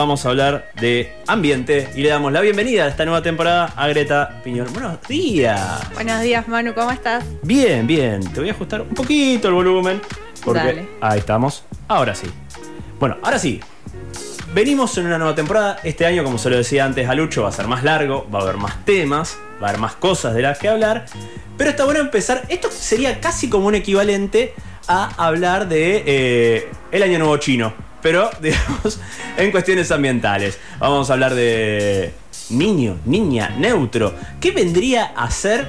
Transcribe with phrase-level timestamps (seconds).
[0.00, 3.88] Vamos a hablar de ambiente y le damos la bienvenida a esta nueva temporada a
[3.88, 4.72] Greta Piñón.
[4.72, 5.92] Buenos días.
[5.92, 7.24] Buenos días, Manu, ¿cómo estás?
[7.42, 8.22] Bien, bien.
[8.32, 10.00] Te voy a ajustar un poquito el volumen.
[10.44, 10.88] Porque Dale.
[11.00, 11.64] ahí estamos.
[11.88, 12.28] Ahora sí.
[13.00, 13.58] Bueno, ahora sí.
[14.54, 15.80] Venimos en una nueva temporada.
[15.82, 18.38] Este año, como se lo decía antes a Lucho, va a ser más largo, va
[18.38, 21.06] a haber más temas, va a haber más cosas de las que hablar.
[21.56, 22.44] Pero está bueno empezar.
[22.48, 24.54] Esto sería casi como un equivalente
[24.86, 27.87] a hablar de eh, el Año Nuevo Chino.
[28.02, 29.00] Pero, digamos,
[29.36, 30.58] en cuestiones ambientales.
[30.78, 32.12] Vamos a hablar de
[32.50, 34.14] niño, niña, neutro.
[34.40, 35.68] ¿Qué vendría a ser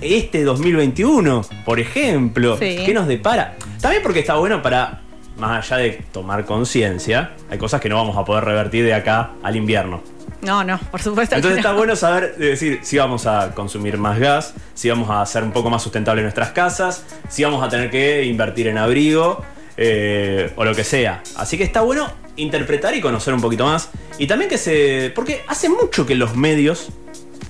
[0.00, 2.56] este 2021, por ejemplo?
[2.58, 2.82] Sí.
[2.84, 3.56] ¿Qué nos depara?
[3.80, 5.00] También porque está bueno para,
[5.38, 9.30] más allá de tomar conciencia, hay cosas que no vamos a poder revertir de acá
[9.42, 10.02] al invierno.
[10.42, 11.36] No, no, por supuesto.
[11.36, 11.78] Entonces que está no.
[11.78, 15.52] bueno saber, de decir, si vamos a consumir más gas, si vamos a hacer un
[15.52, 19.44] poco más sustentable nuestras casas, si vamos a tener que invertir en abrigo
[19.76, 21.22] eh, o lo que sea.
[21.36, 23.88] Así que está bueno interpretar y conocer un poquito más.
[24.18, 25.12] Y también que se...
[25.14, 26.88] Porque hace mucho que en los medios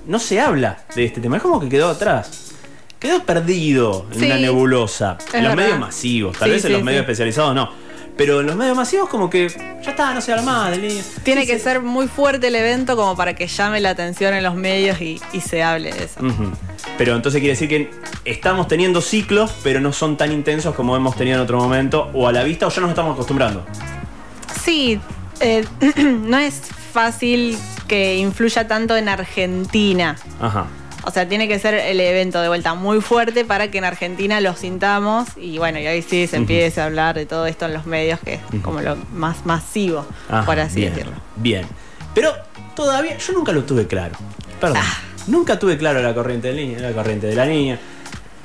[0.07, 1.37] no se habla de este tema.
[1.37, 2.53] Es como que quedó atrás.
[2.99, 5.19] Quedó perdido en Sí, una nebulosa.
[5.33, 5.65] en los verdad.
[5.65, 6.39] medios masivos.
[6.39, 7.71] Tal Sí, vez en sí, los medios especializados no.
[8.17, 9.49] Pero en los medios masivos como que
[9.83, 10.79] ya está, no se habla más.
[11.25, 14.55] Tiene que ser muy fuerte el evento como para que llame la atención en los
[14.55, 16.21] medios y, y se hable de eso.
[16.99, 17.91] Pero entonces quiere decir que
[18.25, 22.29] estamos teniendo ciclos, pero no son tan intensos como hemos tenido en otro momento, o
[22.29, 23.65] a la vista, o ya nos estamos acostumbrando.
[24.63, 25.01] Sí,
[25.41, 25.65] eh,
[25.97, 26.61] no es
[26.93, 30.17] fácil que influya tanto en Argentina.
[30.41, 30.67] Ajá.
[31.05, 34.41] O sea, tiene que ser el evento de vuelta muy fuerte para que en Argentina
[34.41, 37.73] lo sintamos y bueno, y ahí sí se empiece a hablar de todo esto en
[37.73, 41.17] los medios, que es como lo más masivo, Ajá, por así bien, decirlo.
[41.37, 41.67] Bien.
[42.15, 42.33] Pero
[42.77, 44.15] todavía, yo nunca lo tuve claro.
[44.61, 44.79] Perdón.
[44.81, 45.12] Ah.
[45.27, 47.79] Nunca tuve claro la corriente del niño, la corriente de la niña.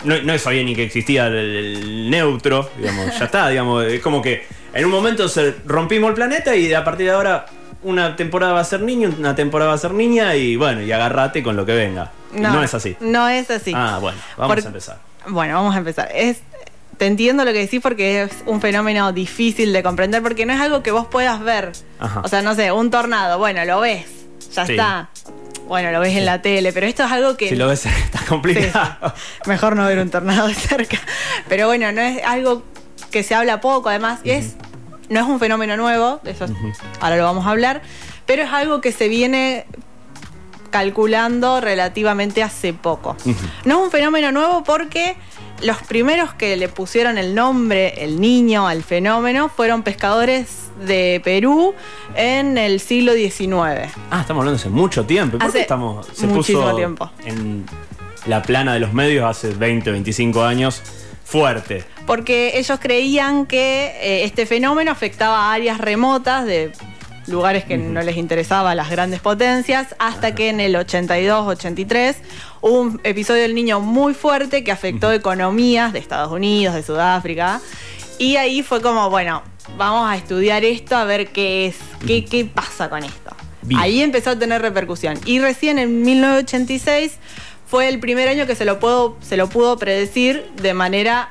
[0.03, 4.21] No, no sabía ni que existía el, el neutro, digamos, ya está, digamos, es como
[4.21, 7.47] que en un momento se rompimos el planeta y a partir de ahora
[7.83, 10.91] una temporada va a ser niño, una temporada va a ser niña y bueno, y
[10.91, 12.11] agarrate con lo que venga.
[12.33, 12.95] No, es así.
[12.99, 13.71] No es así.
[13.75, 14.97] Ah, bueno, vamos Por- a empezar.
[15.29, 16.09] Bueno, vamos a empezar.
[16.13, 16.41] Es,
[16.97, 20.59] te entiendo lo que decís porque es un fenómeno difícil de comprender porque no es
[20.59, 21.71] algo que vos puedas ver.
[21.99, 22.21] Ajá.
[22.23, 24.05] O sea, no sé, un tornado, bueno, lo ves,
[24.53, 24.73] ya Sí.
[24.73, 25.09] está.
[25.67, 27.49] Bueno, lo ves en la tele, pero esto es algo que...
[27.49, 29.13] Si lo ves, está complicado.
[29.15, 29.49] sí.
[29.49, 30.97] Mejor no ver un tornado de cerca.
[31.47, 32.63] Pero bueno, no es algo
[33.11, 34.55] que se habla poco, además, y es,
[35.09, 36.45] no es un fenómeno nuevo, de eso
[36.99, 37.81] ahora lo vamos a hablar,
[38.25, 39.65] pero es algo que se viene
[40.69, 43.15] calculando relativamente hace poco.
[43.65, 45.15] No es un fenómeno nuevo porque
[45.61, 51.73] los primeros que le pusieron el nombre, el niño, al fenómeno, fueron pescadores de Perú
[52.15, 53.91] en el siglo XIX.
[54.11, 55.37] Ah, estamos hablando hace mucho tiempo.
[55.37, 56.07] ¿Y ¿Por qué estamos?
[56.13, 57.11] Se muchísimo puso tiempo.
[57.25, 57.65] en
[58.25, 60.81] la plana de los medios hace 20, 25 años.
[61.23, 61.83] Fuerte.
[62.05, 66.71] Porque ellos creían que eh, este fenómeno afectaba a áreas remotas de
[67.27, 72.15] lugares que no les interesaba a las grandes potencias, hasta que en el 82-83
[72.61, 77.61] hubo un episodio del niño muy fuerte que afectó economías de Estados Unidos, de Sudáfrica,
[78.19, 79.43] y ahí fue como, bueno,
[79.77, 83.35] vamos a estudiar esto, a ver qué es, qué, qué pasa con esto.
[83.61, 83.79] Bien.
[83.81, 85.19] Ahí empezó a tener repercusión.
[85.25, 87.17] Y recién en 1986
[87.67, 91.29] fue el primer año que se lo, puedo, se lo pudo predecir de manera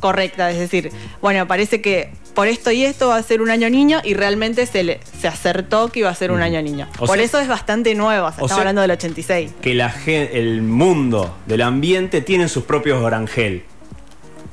[0.00, 0.50] correcta.
[0.50, 0.90] Es decir,
[1.22, 4.66] bueno, parece que por esto y esto va a ser un año niño y realmente
[4.66, 6.86] se, le, se acertó que iba a ser un año niño.
[7.00, 8.26] O por sea- eso es bastante nuevo.
[8.26, 9.52] o sea, o estamos sea- hablando del 86.
[9.60, 13.64] Que la el mundo del ambiente tiene sus propios orangel.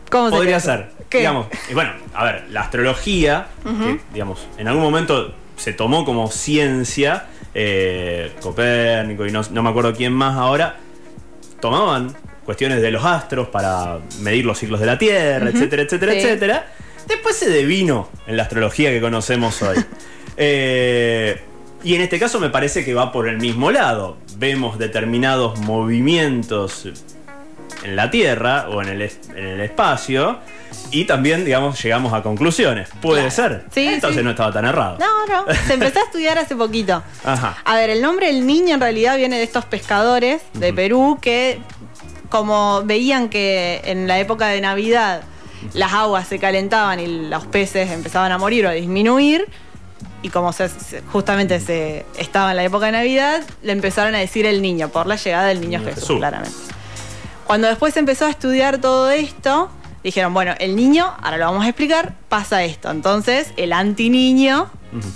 [0.10, 0.62] ¿Cómo se Podría llama?
[0.78, 0.92] ser.
[1.10, 1.18] ¿Qué?
[1.20, 6.32] Digamos, y bueno, a ver, la astrología, que digamos, en algún momento se tomó como
[6.32, 10.78] ciencia, eh, Copérnico y no, no me acuerdo quién más ahora,
[11.60, 12.16] tomaban
[12.46, 16.18] cuestiones de los astros para medir los ciclos de la Tierra, etcétera, etcétera, Sí.
[16.20, 16.66] etcétera.
[17.08, 19.78] Después se devino en la astrología que conocemos hoy.
[20.36, 21.40] Eh,
[21.84, 24.18] y en este caso me parece que va por el mismo lado.
[24.38, 26.88] Vemos determinados movimientos
[27.84, 30.40] en la Tierra o en el, es- en el espacio
[30.90, 32.90] y también, digamos, llegamos a conclusiones.
[33.02, 33.32] Puede Claro.
[33.36, 33.66] ser.
[33.74, 34.24] Sí, Entonces sí.
[34.24, 34.98] no estaba tan errado.
[35.00, 35.54] No, no.
[35.68, 37.04] Se empezó a estudiar hace poquito.
[37.24, 37.58] Ajá.
[37.64, 40.74] A ver, el nombre del niño en realidad viene de estos pescadores de.
[40.74, 41.60] Perú que,
[42.30, 45.22] como veían que en la época de Navidad
[45.74, 49.48] las aguas se calentaban y los peces empezaban a morir o a disminuir,
[50.22, 50.70] y como se-
[51.12, 55.06] justamente se estaba en la época de Navidad, le empezaron a decir el niño, por
[55.08, 56.18] la llegada del niño Niño Jesús, Jesús.
[56.20, 56.56] claramente.
[57.46, 59.70] Cuando después se empezó a estudiar todo esto,
[60.04, 62.90] dijeron, bueno, el niño, ahora lo vamos a explicar, pasa esto.
[62.90, 64.70] Entonces, el antiniño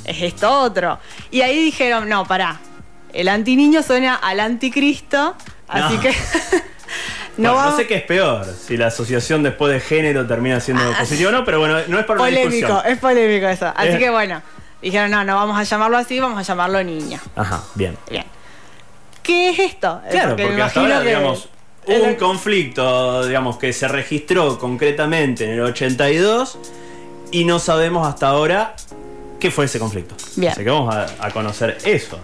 [0.05, 0.99] es esto otro.
[1.31, 2.59] Y ahí dijeron, no, pará,
[3.13, 5.35] el antiniño suena al anticristo,
[5.69, 6.01] así No.
[6.01, 6.13] que
[7.37, 10.59] No, no va no sé qué es peor, si la asociación después de género termina
[10.59, 12.81] siendo Ah, positiva o no, pero bueno, no es para una polémico, discusión.
[12.91, 13.71] es polémico eso.
[13.75, 13.97] Así Eh.
[13.99, 14.41] que bueno,
[14.81, 17.19] Dijeron, no, no vamos a llamarlo así, vamos a llamarlo niño.
[17.35, 17.97] Ajá, bien.
[18.11, 18.23] Bien.
[19.23, 20.01] ¿Qué es esto?
[20.09, 21.49] Claro, porque, me hasta ahora, que- digamos,
[21.87, 26.59] hubo un conflicto, digamos, que se registró concretamente en el 82
[27.31, 28.75] y no sabemos hasta ahora
[29.39, 30.15] qué fue ese conflicto.
[30.35, 30.51] Bien.
[30.51, 32.19] Así que vamos a, a conocer eso.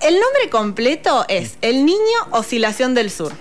[0.00, 1.98] El nombre completo es El Niño
[2.32, 3.32] Oscilación del Sur.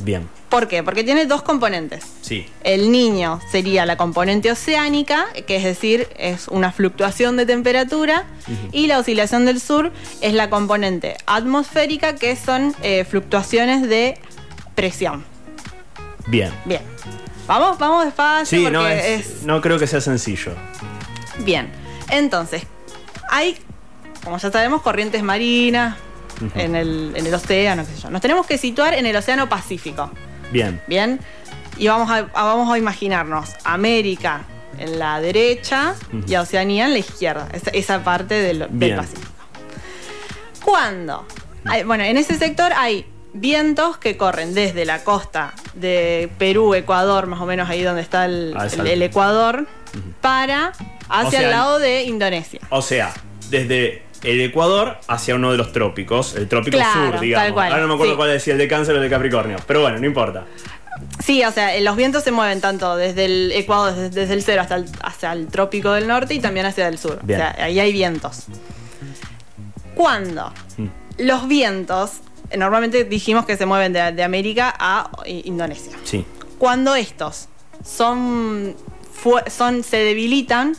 [0.00, 0.82] Bien, ¿Por qué?
[0.82, 2.04] Porque tiene dos componentes.
[2.22, 2.46] sí.
[2.64, 8.24] El niño sería la componente oceánica, que es decir, es una fluctuación de temperatura,
[8.72, 14.18] y la oscilación del sur es la componente atmosférica, que son eh, fluctuaciones de
[14.74, 15.24] presión.
[16.26, 16.52] Bien.
[16.64, 16.82] Bien.
[17.46, 19.04] Vamos, vamos despacio Sí, porque no, es-
[19.38, 20.52] es, no creo que sea sencillo.
[21.38, 21.70] Bien.
[22.10, 22.62] Entonces,
[23.30, 23.56] hay,
[24.24, 25.96] como ya sabemos, corrientes marinas
[26.54, 28.10] en, el, en el océano, qué sé yo.
[28.10, 30.10] Nos tenemos que situar en el océano Pacífico.
[30.50, 31.20] Bien, Bien.
[31.78, 34.42] Y vamos a, a- vamos a imaginarnos América
[34.78, 35.94] en la derecha
[36.26, 37.48] y a Oceanía en la izquierda.
[37.52, 38.96] Esa, esa parte del, del Bien.
[38.96, 39.30] Pacífico.
[40.64, 41.26] ¿Cuándo?
[41.64, 47.26] Hay- bueno, en ese sector hay vientos que corren desde la costa de Perú, Ecuador,
[47.26, 49.66] más o menos ahí donde está el, Ah, el- el Ecuador,
[50.20, 50.72] para
[51.08, 52.60] hacia el lado de Indonesia.
[52.70, 53.12] o sea,
[53.48, 57.46] desde el Ecuador hacia uno de los trópicos, el trópico Claro, sur, digamos.
[57.46, 58.16] tal cual, Ahora no me acuerdo sí.
[58.16, 60.44] cuál decía el de Cáncer o el de Capricornio, pero bueno, no importa.
[61.24, 64.60] Sí, o sea, los vientos se mueven tanto desde el Ecuador, desde, desde el cero
[64.62, 67.18] hasta el, hacia el trópico del norte y también hacia el sur.
[67.22, 67.40] Bien.
[67.40, 68.44] O sea, ahí hay vientos.
[69.94, 70.52] ¿Cuándo?
[70.76, 70.86] Mm.
[71.18, 72.12] Los vientos,
[72.56, 75.96] normalmente dijimos que se mueven de, de América a Indonesia.
[76.04, 76.24] Sí.
[76.58, 77.48] Cuando estos
[77.84, 78.74] son,
[79.48, 80.76] son se debilitan.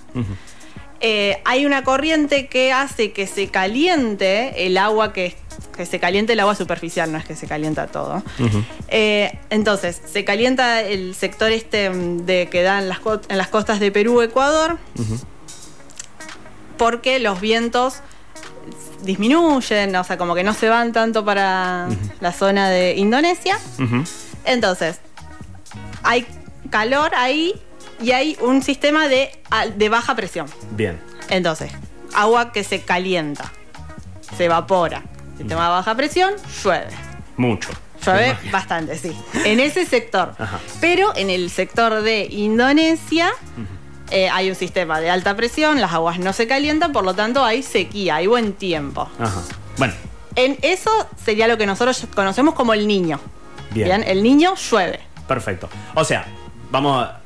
[1.01, 5.35] Eh, hay una corriente que hace que se caliente el agua que,
[5.75, 8.21] que se caliente el agua superficial, no es que se calienta todo.
[8.87, 13.47] Eh, entonces, se calienta el sector este de que da en las, co- en las
[13.47, 14.77] costas de Perú, Ecuador,
[16.77, 17.95] porque los vientos
[19.03, 21.87] disminuyen, o sea, como que no se van tanto para
[22.19, 23.57] la zona de Indonesia.
[24.45, 24.99] Entonces,
[26.03, 26.25] hay
[26.69, 27.59] calor ahí
[28.01, 29.31] y hay un sistema de,
[29.75, 30.47] de baja presión.
[30.71, 30.99] Bien.
[31.29, 31.71] Entonces,
[32.13, 33.51] agua que se calienta,
[34.37, 35.03] se evapora.
[35.37, 36.33] Sistema de baja presión,
[36.63, 36.87] llueve.
[37.37, 37.69] Mucho.
[38.05, 39.15] Llueve bastante, sí.
[39.45, 40.33] En ese sector.
[40.37, 40.59] Ajá.
[40.79, 43.31] Pero en el sector de Indonesia
[44.09, 47.43] eh, hay un sistema de alta presión, las aguas no se calientan, por lo tanto
[47.45, 49.07] hay sequía, hay buen tiempo.
[49.19, 49.41] Ajá.
[49.77, 49.93] Bueno,
[50.35, 50.89] En eso
[51.23, 53.19] sería lo que nosotros conocemos como el niño.
[53.71, 54.03] bien.
[54.03, 54.99] El niño llueve.
[55.27, 55.69] Perfecto.
[55.95, 56.25] O sea,
[56.71, 57.20] vamos a.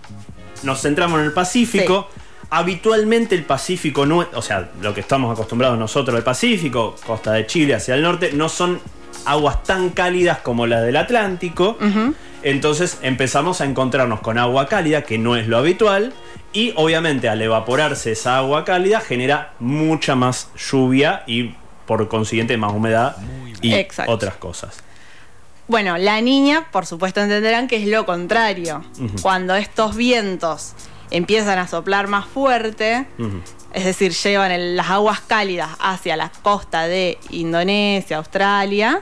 [0.66, 2.10] Nos centramos en el Pacífico.
[2.50, 7.46] Habitualmente el Pacífico, no, o sea, lo que estamos acostumbrados nosotros al Pacífico, costa de
[7.48, 8.80] Chile hacia el norte, no son
[9.26, 11.78] aguas tan cálidas como las del Atlántico.
[12.44, 16.14] Entonces empezamos a encontrarnos con agua cálida, que no es lo habitual.
[16.54, 22.72] Y obviamente al evaporarse esa agua cálida genera mucha más lluvia y por consiguiente más
[22.72, 23.18] humedad
[23.62, 24.12] y Exacto.
[24.12, 24.85] otras cosas.
[25.68, 28.84] Bueno, la niña, por supuesto, entenderán que es lo contrario.
[29.22, 30.74] Cuando estos vientos
[31.12, 33.08] empiezan a soplar más fuerte,
[33.74, 39.02] es decir, llevan el- las aguas cálidas hacia la costa de Indonesia, Australia,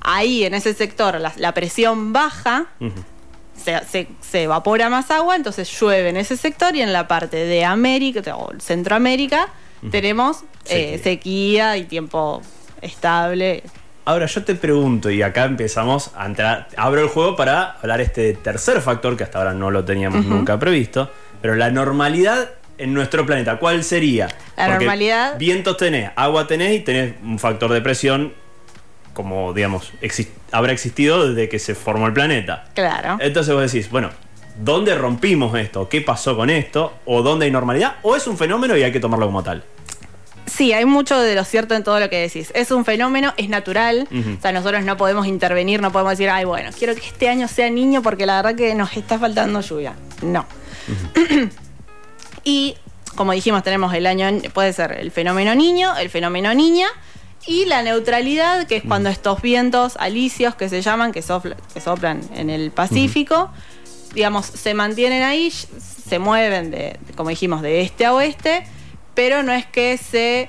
[0.00, 2.66] ahí en ese sector la, la presión baja,
[3.62, 7.36] se, se- se evapora más agua, entonces llueve en ese sector y en la parte
[7.36, 9.48] de América o Centroamérica
[9.90, 12.40] tenemos eh, sequía y tiempo
[12.80, 13.62] estable.
[14.06, 18.34] Ahora yo te pregunto, y acá empezamos a entrar, abro el juego para hablar este
[18.34, 23.24] tercer factor que hasta ahora no lo teníamos nunca previsto, pero la normalidad en nuestro
[23.24, 24.26] planeta, ¿cuál sería?
[24.56, 28.34] La Porque normalidad- Vientos tenés, agua tenés y tenés un factor de presión
[29.14, 29.92] como, digamos,
[30.52, 32.64] habrá existido desde que se formó el planeta.
[32.74, 33.16] Claro.
[33.20, 34.10] Entonces vos decís, bueno,
[34.58, 35.88] ¿dónde rompimos esto?
[35.88, 36.92] ¿Qué pasó con esto?
[37.06, 37.94] ¿O dónde hay normalidad?
[38.02, 39.62] ¿O es un fenómeno y hay que tomarlo como tal?
[40.46, 42.52] Sí, hay mucho de lo cierto en todo lo que decís.
[42.54, 44.06] Es un fenómeno, es natural.
[44.38, 47.48] O sea, nosotros no podemos intervenir, no podemos decir, ay, bueno, quiero que este año
[47.48, 49.94] sea niño porque la verdad que nos está faltando lluvia.
[50.22, 50.46] No.
[52.44, 52.76] y
[53.16, 56.88] como dijimos, tenemos el año, puede ser el fenómeno niño, el fenómeno niña
[57.46, 61.80] y la neutralidad, que es cuando estos vientos alisios que se llaman, que, sopla- que
[61.80, 63.50] soplan en el Pacífico,
[64.14, 68.66] digamos, se mantienen ahí, se mueven, de, como dijimos, de este a oeste,
[69.14, 70.48] pero no es que se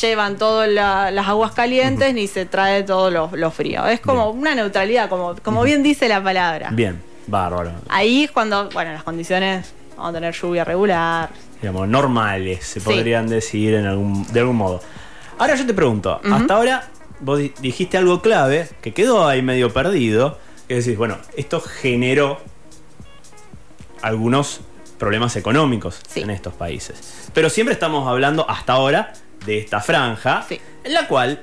[0.00, 3.86] llevan todas la- las aguas calientes ni se trae todo lo, lo frío.
[3.86, 6.70] Es como una neutralidad, como, como bien dice la palabra.
[6.72, 7.72] Bien, bárbaro.
[7.88, 11.30] Ahí es cuando, bueno, las condiciones, vamos a tener lluvia regular.
[11.60, 12.84] digamos, normales, se Sí.
[12.86, 14.80] podrían decir en algún, de algún modo.
[15.38, 16.88] Ahora yo te pregunto, hasta ahora
[17.20, 22.40] vos di- dijiste algo clave que quedó ahí medio perdido, que decís, bueno, esto generó
[24.02, 24.60] algunos
[25.02, 26.20] problemas económicos Sí.
[26.20, 27.28] en estos países.
[27.34, 29.12] Pero siempre estamos hablando hasta ahora
[29.44, 30.60] de esta franja, Sí.
[30.84, 31.42] en la cual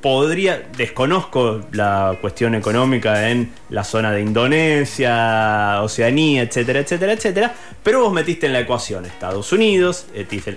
[0.00, 8.02] podría, desconozco la cuestión económica en la zona de Indonesia, Oceanía, etcétera, etcétera, etcétera, pero
[8.02, 10.06] vos metiste en la ecuación a Estados Unidos,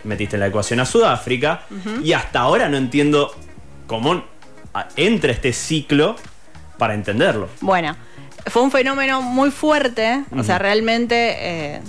[0.03, 1.63] metiste en la ecuación a Sudáfrica,
[2.03, 3.33] y hasta ahora no entiendo
[3.87, 4.23] cómo
[4.95, 6.15] entra este ciclo
[6.77, 7.49] para entenderlo.
[7.61, 7.95] Bueno,
[8.49, 11.81] fue un fenómeno muy fuerte, o sea, realmente eh,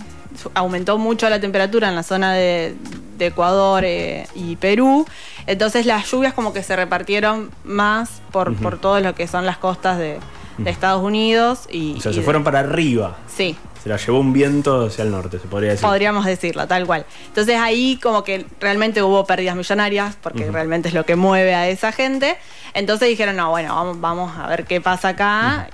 [0.54, 2.74] aumentó mucho la temperatura en la zona de,
[3.18, 5.06] de Ecuador eh, y Perú,
[5.46, 9.58] entonces las lluvias como que se repartieron más por, por todo lo que son las
[9.58, 10.18] costas de,
[10.58, 11.96] de Estados Unidos y...
[11.98, 13.16] O sea, y se de- fueron para arriba.
[13.34, 15.86] Sí, Se la llevó un viento hacia el norte, se podría decir.
[15.86, 17.06] podríamos decirlo, tal cual.
[17.28, 21.66] Entonces ahí como que realmente hubo pérdidas millonarias, porque realmente es lo que mueve a
[21.68, 22.36] esa gente.
[22.74, 25.68] Entonces dijeron, no, bueno, vamos, vamos a ver qué pasa acá.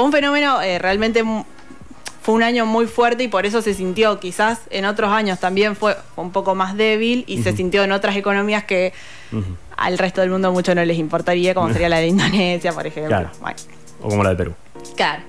[0.00, 1.22] Fue un fenómeno eh, realmente...
[2.22, 5.74] Fue un año muy fuerte y por eso se sintió, quizás en otros años también
[5.74, 8.92] fue, un poco más débil y se sintió en otras economías que
[9.78, 13.08] al resto del mundo mucho no les importaría, como sería la de Indonesia, por ejemplo.
[13.08, 13.30] Claro.
[13.40, 13.56] Bueno,
[14.02, 14.54] O como la de Perú.
[14.96, 15.22] claro.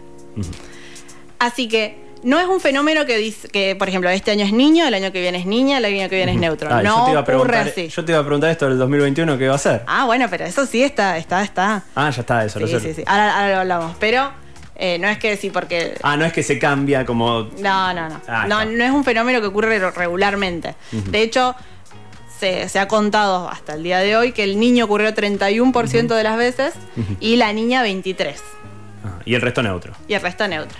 [1.39, 4.85] Así que no es un fenómeno que dice que, por ejemplo, este año es niño,
[4.85, 6.69] el año que viene es niña, el año que viene es neutro.
[6.71, 7.87] Ah, no yo te iba ocurre así.
[7.87, 9.83] Yo te iba a preguntar esto del 2021, ¿qué va a ser?
[9.87, 11.83] Ah, bueno, pero eso sí está, está, está.
[11.95, 12.79] Ah, ya está, eso lo sé.
[12.79, 13.03] sí, sí.
[13.07, 13.95] Ahora, ahora lo hablamos.
[13.99, 14.29] Pero
[14.83, 15.93] eh, no es que sí, porque.
[16.03, 17.43] Ah, no es que se cambia como.
[17.59, 18.19] No, no, no.
[18.27, 20.75] Ah, no, no es un fenómeno que ocurre re- regularmente.
[20.91, 21.55] De hecho,
[22.39, 26.23] se, se ha contado hasta el día de hoy que el niño ocurrió 31% de
[26.23, 26.73] las veces
[27.19, 28.35] y la niña 23%.
[29.05, 29.93] Ah, y el resto neutro.
[30.07, 30.77] Y el resto neutro.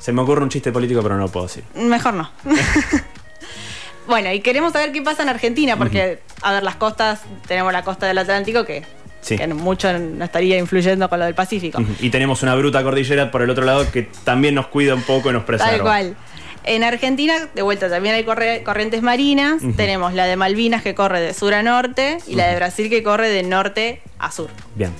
[0.00, 1.64] Se me ocurre un chiste político, pero no lo puedo decir.
[1.74, 2.30] Mejor no.
[4.06, 7.82] bueno, y queremos saber qué pasa en Argentina, porque, a ver, las costas, tenemos la
[7.84, 8.84] costa del Atlántico que,
[9.20, 9.36] Sí.
[9.36, 11.82] que mucho no estaría influyendo con lo del Pacífico.
[12.00, 15.30] Y tenemos una bruta cordillera por el otro lado que también nos cuida un poco
[15.30, 15.70] y nos preserva.
[15.72, 16.16] Tal cual.
[16.64, 19.62] En Argentina, de vuelta, también hay corre- corrientes marinas.
[19.76, 22.56] Tenemos la de Malvinas que corre de sur a norte y la de.
[22.56, 24.50] Brasil que corre de norte a sur.
[24.74, 24.90] Bien.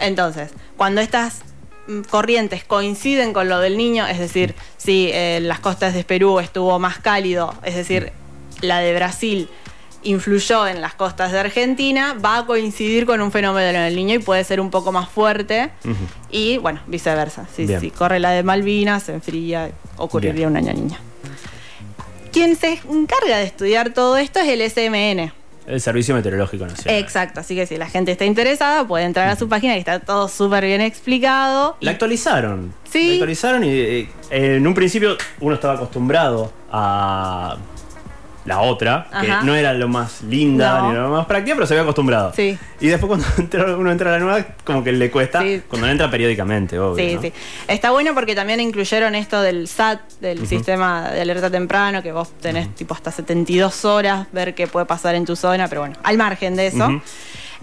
[0.00, 1.42] Entonces, cuando estas
[1.88, 6.40] mm, corrientes coinciden con lo del niño, es decir, si en las costas de Perú
[6.40, 8.12] estuvo más cálido, es decir,
[8.60, 9.48] la de Brasil
[10.04, 14.18] influyó en las costas de Argentina, va a coincidir con un fenómeno del niño y
[14.18, 15.70] puede ser un poco más fuerte
[16.30, 17.46] y bueno, viceversa.
[17.54, 20.50] Si, corre la de Malvinas, se enfría, ocurriría Bien.
[20.50, 20.98] un año niña.
[22.32, 25.32] Quien se encarga de estudiar todo esto es el SMN.
[25.66, 27.00] El Servicio Meteorológico Nacional.
[27.00, 30.00] Exacto, así que si la gente está interesada puede entrar a su página y está
[30.00, 31.76] todo súper bien explicado.
[31.80, 32.74] La actualizaron.
[32.90, 33.06] Sí.
[33.06, 37.56] La actualizaron y eh, en un principio uno estaba acostumbrado a
[38.44, 39.42] la otra, que Ajá.
[39.42, 40.88] no era lo más linda No.
[40.90, 42.32] ni lo más práctica, pero se había acostumbrado.
[42.36, 42.58] Sí.
[42.80, 45.62] Y después cuando entra- uno entra a la nueva, como que le cuesta, Sí.
[45.68, 47.02] cuando no entra periódicamente, obvio.
[47.08, 47.22] Sí, ¿no?
[47.22, 47.32] sí.
[47.68, 52.32] Está bueno porque también incluyeron esto del SAT, del sistema de alerta temprano, que vos
[52.40, 56.16] tenés tipo hasta 72 horas ver qué puede pasar en tu zona, pero bueno, al
[56.18, 57.00] margen de eso.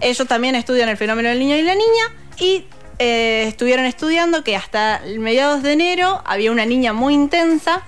[0.00, 2.04] Ellos también estudian el fenómeno del niño y la niña
[2.38, 2.64] y
[2.98, 7.82] eh, estuvieron estudiando que hasta mediados de enero había una niña muy intensa.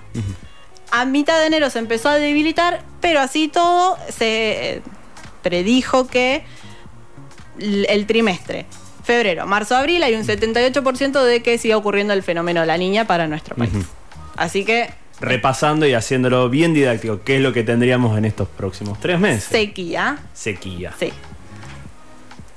[0.97, 4.81] A mitad de enero se empezó a debilitar, pero así todo se eh,
[5.41, 6.43] predijo que
[7.59, 8.65] el trimestre,
[9.03, 13.05] febrero, marzo, abril, hay un 78% de que siga ocurriendo el fenómeno de la niña
[13.05, 13.71] para nuestro país.
[14.37, 18.99] Así que Repasando y haciéndolo bien didáctico, ¿qué es lo que tendríamos en estos próximos
[18.99, 19.43] tres meses?
[19.45, 20.93] sequía, Sequía.
[20.97, 21.11] sí.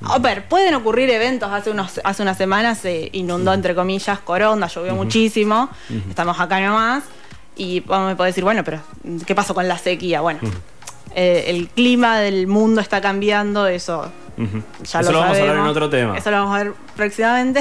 [0.04, 1.50] A ver, pueden ocurrir eventos.
[1.52, 5.68] Hace, unos, hace unas semanas se inundó, entre comillas, Coronda, llovió muchísimo.
[6.08, 7.02] Estamos acá nomás.
[7.58, 8.80] Y vos me podés decir, bueno, pero
[9.26, 10.20] ¿qué pasó con la sequía?
[10.22, 10.40] Bueno,
[11.14, 14.62] eh, el clima del mundo está cambiando, eso Ujú.
[14.84, 16.16] ya Eso lo, vamos a hablar en otro tema.
[16.16, 17.60] Eso lo vamos a ver próximamente.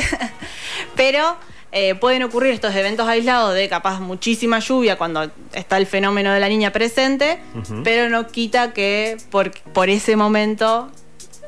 [0.95, 1.35] Pero
[1.71, 6.39] eh, pueden ocurrir estos eventos aislados de capaz muchísima lluvia cuando está el fenómeno de
[6.39, 7.39] la niña presente,
[7.83, 10.89] pero no quita que por, por ese momento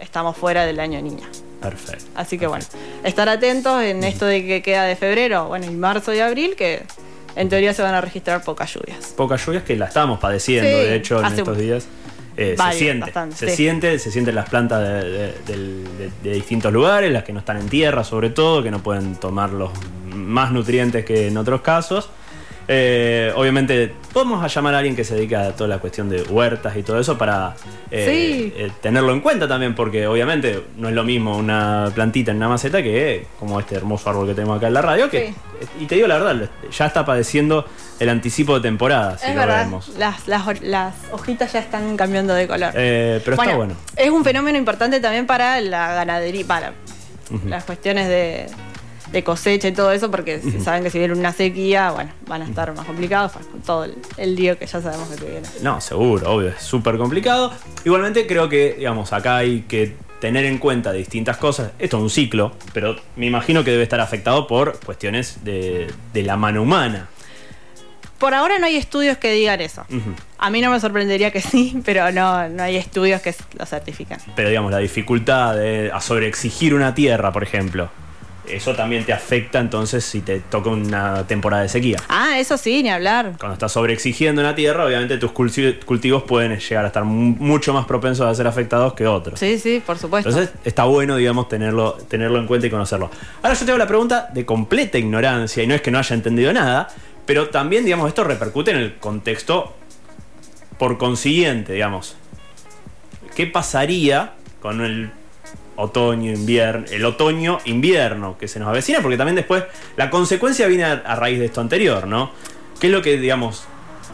[0.02, 1.28] estamos fuera del año niña.
[1.62, 2.06] Perfecto.
[2.16, 2.66] Así que bueno,
[3.04, 6.84] estar atentos en esto de que queda de febrero, bueno, y marzo y abril, que
[7.40, 9.14] en teoría se van a registrar pocas lluvias.
[9.18, 11.88] Pocas lluvias que la estamos padeciendo, Sí, de hecho, en estos días.
[12.38, 13.56] Eh, se siente, bastante, se sí.
[13.58, 17.34] siente, se siente en las plantas de, de- del- de- de distintos lugares, las que
[17.34, 19.72] no están en tierra sobre todo, que no pueden tomar los
[20.14, 22.10] más nutrientes que en otros casos.
[22.72, 26.22] Eh, obviamente, podemos a llamar a alguien que se dedica a toda la cuestión de
[26.22, 27.56] huertas y todo eso para
[27.90, 28.54] eh, Sí.
[28.56, 32.48] eh, tenerlo en cuenta también, porque obviamente no es lo mismo una plantita en una
[32.48, 35.10] maceta que como este hermoso árbol que tenemos acá en la radio.
[35.10, 35.34] Que,
[35.82, 37.66] Y te digo la verdad, ya está padeciendo
[38.00, 39.90] el anticipo de temporada, si es lo verdad, vemos.
[39.98, 42.72] las, las, las hojitas ya están cambiando de color.
[42.76, 43.74] Eh, pero está bueno.
[43.96, 46.74] Es un fenómeno importante también para la ganadería, para
[47.48, 48.46] las cuestiones de,
[49.12, 52.42] de cosecha y todo eso, porque si saben que si viene una sequía, bueno, van
[52.42, 55.30] a estar más complicados pues, con todo el, el lío que ya sabemos que te
[55.30, 55.48] viene.
[55.62, 57.52] No, seguro, obvio, es súper complicado.
[57.86, 61.72] Igualmente creo que, digamos, acá hay que tener en cuenta distintas cosas.
[61.80, 66.24] Esto es un ciclo, pero me imagino que debe estar afectado por cuestiones de, de
[66.24, 67.08] la mano humana.
[68.20, 69.86] Por ahora no hay estudios que digan eso.
[70.38, 74.20] A mí no me sorprendería que sí, pero no, no hay estudios que lo certifican.
[74.36, 77.90] Pero digamos, la dificultad de a sobreexigir una tierra, por ejemplo,
[78.50, 81.98] eso también te afecta entonces si te toca una temporada de sequía.
[82.10, 83.34] Ah, eso sí, ni hablar.
[83.40, 87.74] Cuando estás sobreexigiendo una tierra, obviamente tus culti- cultivos pueden llegar a estar mu- mucho
[87.74, 89.40] más propensos a ser afectados que otros.
[89.40, 90.30] Sí, sí, por supuesto.
[90.30, 93.10] Entonces está bueno, digamos, tenerlo, tenerlo en cuenta y conocerlo.
[93.44, 96.16] Ahora yo te hago la pregunta de completa ignorancia, y no es que no haya
[96.16, 96.88] entendido nada,
[97.26, 99.76] pero también, digamos, esto repercute en el contexto
[100.78, 102.16] por consiguiente, digamos.
[103.36, 105.12] ¿Qué pasaría con el
[105.80, 109.02] otoño, invierno, el otoño, invierno que se nos avecina?
[109.02, 109.64] Porque también después
[109.98, 112.32] la consecuencia viene a, a raíz de esto anterior, ¿no?
[112.80, 113.64] ¿Qué es lo que, digamos,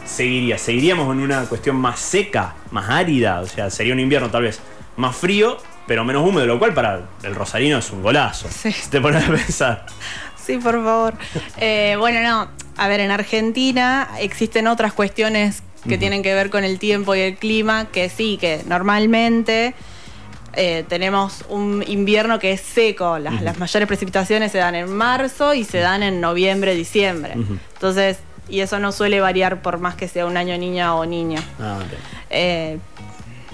[0.04, 0.58] seguiría?
[0.58, 3.40] ¿Seguiríamos en una cuestión más seca, más árida?
[3.40, 4.60] O sea, sería un invierno tal vez
[4.96, 8.48] más frío, pero menos húmedo, lo cual para el rosarino es un golazo.
[8.50, 8.72] Sí.
[8.72, 9.86] Si te pones a pensar.
[10.36, 11.14] Sí, por favor.
[11.58, 12.48] Eh, bueno, no.
[12.76, 17.20] A ver, en Argentina existen otras cuestiones que tienen que ver con el tiempo y
[17.20, 19.74] el clima, que sí, que normalmente
[20.56, 23.18] eh, tenemos un invierno que es seco.
[23.18, 27.34] Las, las mayores precipitaciones se dan en marzo y se dan en noviembre, diciembre.
[27.74, 31.40] Entonces, y eso no suele variar por más que sea un año niña o niño.
[31.60, 32.00] Ah, bien.
[32.30, 32.78] Eh,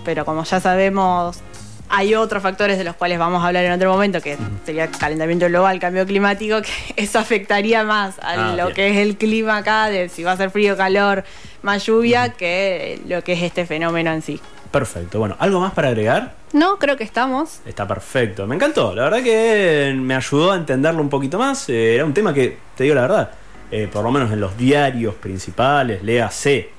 [0.05, 1.41] pero como ya sabemos,
[1.89, 5.47] hay otros factores de los cuales vamos a hablar en otro momento, que sería calentamiento
[5.47, 6.71] global, cambio climático, que
[7.03, 8.75] eso afectaría más a Ah, lo bien.
[8.75, 11.25] que es el clima acá, de si va a ser frío, calor,
[11.63, 14.41] más lluvia, que lo que es este fenómeno en sí.
[14.71, 15.19] Perfecto.
[15.19, 16.35] Bueno, ¿algo más para agregar?
[16.53, 17.61] No, creo que estamos.
[17.65, 18.47] Está perfecto.
[18.47, 18.95] Me encantó.
[18.95, 21.69] La verdad que me ayudó a entenderlo un poquito más.
[21.69, 23.31] Eh, era un tema que, te digo la verdad,
[23.71, 26.71] eh, por lo menos en los diarios principales, léase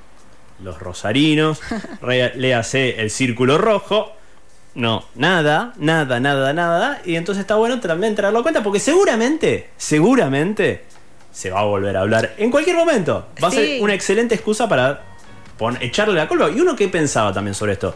[0.64, 1.60] los rosarinos,
[2.36, 4.14] léase el círculo rojo.
[4.76, 7.02] No, nada, nada, nada, nada.
[7.06, 10.86] Y entonces está bueno también traerlo en cuenta porque seguramente, seguramente
[11.32, 13.28] se va a volver a hablar en cualquier momento.
[13.44, 13.58] Va a Sí.
[13.58, 15.02] ser una excelente excusa para
[15.80, 16.50] echarle la culpa.
[16.52, 17.96] Y uno que pensaba también sobre esto,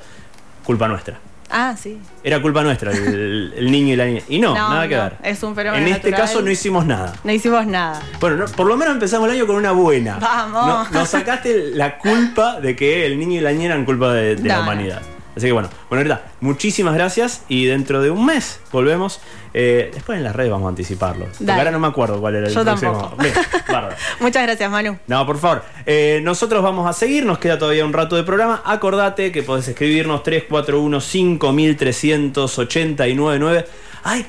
[0.64, 1.20] culpa nuestra.
[1.50, 1.98] Ah, sí.
[2.24, 4.22] Era culpa nuestra el, el niño y la niña.
[4.28, 5.14] Y no, No, nada que no, ver.
[5.24, 6.28] es un fenómeno En este natural.
[6.28, 7.14] caso no hicimos nada.
[7.24, 8.02] No hicimos nada.
[8.20, 10.18] Bueno, no, por lo menos empezamos el año con una buena.
[10.20, 10.68] Vamos.
[10.92, 14.36] No- nos sacaste la culpa de que el niño y la niña eran culpa de,
[14.36, 15.02] de la humanidad.
[15.38, 19.22] Así que bueno, bueno, ahorita, muchísimas gracias y dentro de un mes volvemos.
[19.54, 21.28] Eh, después en las redes vamos a anticiparlo.
[21.38, 23.14] Porque ahora no me acuerdo cuál era el Yo próximo.
[23.20, 23.34] Bien.
[24.20, 24.98] Muchas gracias, Manu.
[25.06, 25.64] No, por favor.
[25.86, 28.64] Eh, nosotros vamos a seguir, nos queda todavía un rato de programa.
[28.66, 33.66] Acordate que podés escribirnos 341 5389 9.
[34.04, 34.24] Ay,